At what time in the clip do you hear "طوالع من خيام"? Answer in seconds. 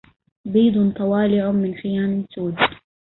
0.93-2.25